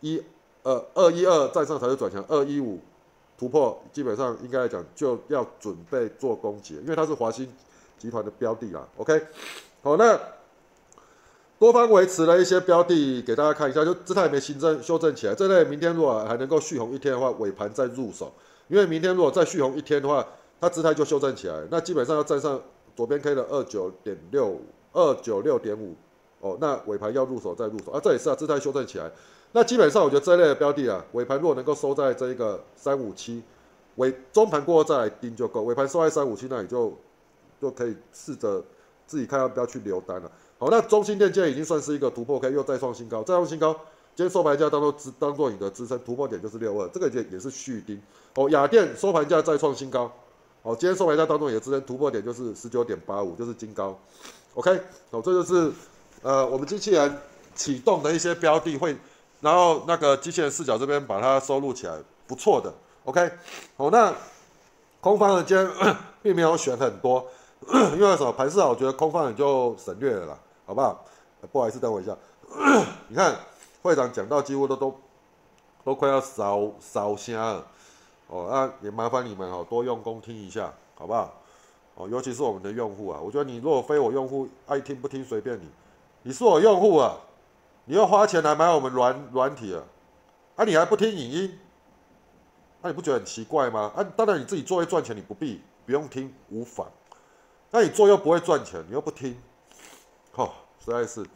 [0.00, 0.22] 一
[0.62, 2.78] 二二一二站上才是转强，二一五。
[3.36, 7.52] 突破基本上应该来讲就要准备做攻击，因为它是华兴
[7.98, 8.86] 集团的标的啦。
[8.96, 9.20] OK，
[9.82, 10.18] 好，那
[11.58, 15.34] 多方维持了一些标的给大家看一下，就姿态没新增修正起来。
[15.34, 18.32] 这类明天如果还能够续红一天的话，尾盘再入手，
[18.68, 20.26] 因为明天如果再续红一天的话，
[20.60, 22.60] 它姿态就修正起来，那基本上要站上
[22.94, 24.60] 左边 K 的二九点六
[24.92, 25.94] 二九六点五
[26.40, 29.10] 哦，那尾盘要入手再入手啊，这也是啊，姿态修正起来。
[29.56, 33.40] 那基本上，我觉得这类的标的啊，尾盘如果能够收在这一个三五七，
[33.94, 35.62] 尾中盘过后再来盯就够。
[35.62, 36.92] 尾盘收在三五七，那你就
[37.60, 38.60] 就可以试着
[39.06, 40.28] 自己看要不要去留单了。
[40.58, 43.72] 好，那中心电今已经算是一个突破，可以又再创新高，再创新高。
[44.16, 48.02] 今天收盘价当做支当做你的支撑，突破点就是六二，这个也也是续盯。
[48.34, 50.10] 哦，雅电收盘价再创新高，
[50.62, 53.96] 哦，今天收盘价当中也支撑，突破点就是十九点八五，就是金高。
[54.54, 55.70] OK，哦，这就是
[56.22, 57.16] 呃我们机器人
[57.54, 58.96] 启动的一些标的会。
[59.44, 61.94] 然后那个机器人视角这边把它收录起来，
[62.26, 62.72] 不错的。
[63.04, 63.30] OK，
[63.76, 64.10] 好，那
[65.02, 65.70] 空方的今天
[66.22, 67.26] 并没有选很多，
[67.92, 68.32] 因为什么？
[68.32, 71.04] 盘势好，我觉得空方也就省略了啦，好不好？
[71.52, 72.16] 不好意思，等我一下。
[73.08, 73.36] 你看
[73.82, 74.98] 会长讲到几乎都都
[75.84, 77.66] 都快要烧烧瞎了，
[78.28, 81.30] 哦，那也麻烦你们哦，多用功听一下，好不好？
[81.96, 85.68] 哦，尤其是我们的用户啊，我觉得你如果非我用户爱听不听随便你，
[86.22, 87.14] 你是我用户啊。
[87.86, 89.82] 你要花钱来买我们软软体啊？
[90.56, 91.58] 啊，你还不听影音？
[92.80, 93.92] 那你不觉得很奇怪吗？
[93.94, 96.86] 啊，当然你自己做会赚钱，你不必不用听无妨。
[97.70, 99.36] 那你做又不会赚钱，你又不听，
[100.34, 100.50] 哦，
[100.82, 101.26] 实在是。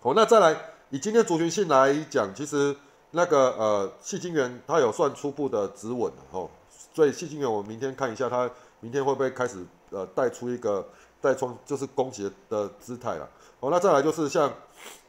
[0.00, 0.54] 好，那再来
[0.90, 2.76] 以今天族群性来讲，其实
[3.12, 6.50] 那个呃，细晶元它有算初步的止稳哦，
[6.92, 10.86] 所以细晶元我们明天看一下，它明天会不会开始呃带出一个
[11.20, 13.28] 带创就是攻击的姿态了。
[13.60, 14.52] 好，那再来就是像。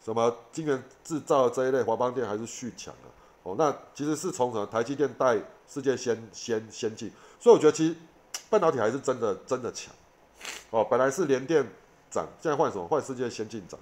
[0.10, 3.10] 什么晶圆制造这一类，华邦电还是续强的
[3.44, 3.54] 哦。
[3.60, 7.96] 那其实是从什么台积电带世界先先先进，所以我觉得其实
[8.50, 9.94] 半导体还是真的真的强
[10.72, 10.84] 哦。
[10.90, 11.64] 本来是联电
[12.10, 12.88] 涨，现在换什么？
[12.88, 13.80] 换世界先进涨。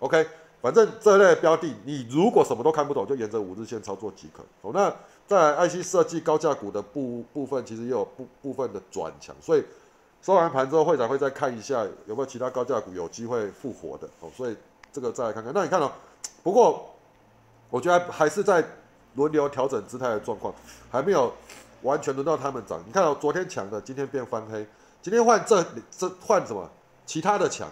[0.00, 0.28] OK，
[0.60, 4.72] 反正这类标的，你如果什么都看不懂，就沿着五日线操作即可哦。
[4.74, 4.94] 那
[5.26, 9.64] 在 IC 设计高价股的部部分，其实也有部部分的转强，所以
[10.20, 14.28] 收完盘之后，会长会再看一下有没有其他高价股有机会复活的哦。
[14.36, 14.54] 所以。
[14.92, 15.90] 这个再来看看，那你看哦，
[16.42, 16.94] 不过
[17.70, 18.64] 我觉得还是在
[19.14, 20.52] 轮流调整姿态的状况，
[20.90, 21.32] 还没有
[21.82, 22.82] 完全轮到他们涨。
[22.86, 24.66] 你看哦，昨天强的，今天变翻黑，
[25.00, 26.68] 今天换这这换什么？
[27.06, 27.68] 其他的强，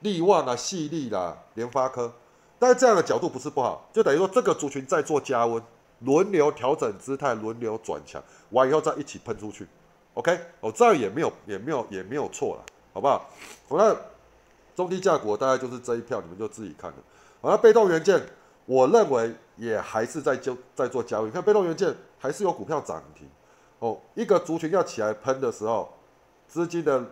[0.00, 2.12] 力旺啊、细力啦、联发科，
[2.58, 5.62] 但是这样的角度不是不好，就等于说这个族群在做加温，
[6.00, 9.66] 轮流调整姿态，轮流转强，完以后再一起喷出去。
[10.14, 13.28] OK，哦，这样也没有也没有也没有错了，好不好？
[13.68, 13.96] 我那。
[14.74, 16.96] 中低价股大概就是这一票，你们就自己看了。
[17.40, 18.22] 而被动元件，
[18.66, 21.30] 我认为也还是在就在做交易。
[21.30, 23.28] 看被动元件还是有股票涨停
[23.80, 23.98] 哦。
[24.14, 25.92] 一个族群要起来喷的时候，
[26.46, 27.04] 资金的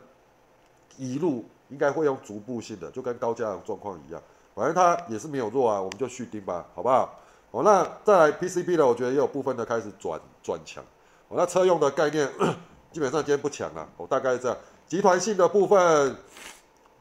[0.97, 4.23] 移入应该会用逐步性的，就跟高价的状况一样。
[4.55, 7.19] 反正它也是没有弱啊，我们就续盯吧，好不好？
[7.51, 10.83] 哦，那再来 PCB 的，我觉得也有部分的开始转转强。
[11.29, 12.29] 哦，那车用的概念
[12.93, 13.89] 基本上今天不强了。
[13.97, 14.57] 哦，大概这样。
[14.87, 16.17] 集团性的部分。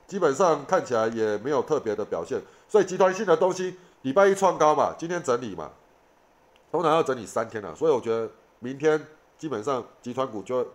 [0.10, 5.70] 基本上看起来也没有特别的表现，所以集团性的东西礼拜一创高嘛，今天整理嘛，
[6.72, 9.00] 通常要整理三天了，所以我觉得明天
[9.38, 10.66] 基本上集团股就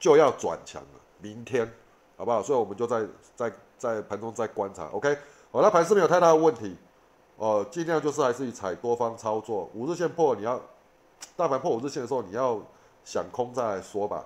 [0.00, 1.70] 就要转强了，明天
[2.16, 2.42] 好不好？
[2.42, 3.06] 所以我们就在
[3.36, 5.14] 在在盘中再观察，OK？
[5.50, 6.74] 好，那盘是没有太大的问题，
[7.36, 10.58] 哦，尽量就是还是以踩多方操作，五日线破你要
[11.36, 12.58] 大盘破五日线的时候，你要
[13.04, 14.24] 想空再来说吧，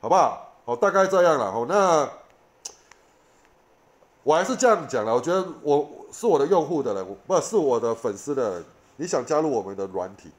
[0.00, 0.46] 好不好？
[0.64, 2.08] 好，大概这样了，好，那。
[4.22, 8.64] 我还是这样讲了，我觉得我是我的用户的人，不是我的粉丝的人。
[8.96, 10.30] 你想加入我们的软体，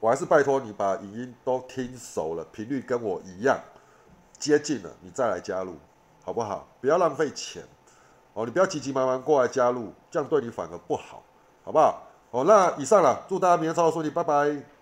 [0.00, 3.60] 我还是拜托你把语音都听熟了，频率跟我一样
[4.38, 5.74] 接近了，你再来加入，
[6.24, 6.66] 好不好？
[6.80, 7.62] 不要浪费钱
[8.32, 11.22] 哦，你不要急急忙忙过来加入，这样对你反而不好，
[11.62, 12.02] 好不好？
[12.32, 14.73] 好，那以上了，祝大家明天操作顺利，拜拜。